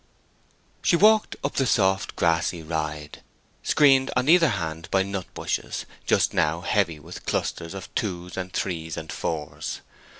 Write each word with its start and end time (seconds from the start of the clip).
She 0.81 0.95
walked 0.95 1.35
up 1.43 1.53
the 1.57 1.67
soft 1.67 2.15
grassy 2.15 2.63
ride, 2.63 3.21
screened 3.61 4.09
on 4.15 4.29
either 4.29 4.47
hand 4.47 4.89
by 4.89 5.03
nut 5.03 5.31
bushes, 5.35 5.85
just 6.07 6.33
now 6.33 6.61
heavy 6.61 6.99
with 6.99 7.27
clusters 7.27 7.75
of 7.75 7.93
twos 7.93 8.35
and 8.35 8.51
threes 8.51 8.97
and 8.97 9.11
fours. 9.11 9.81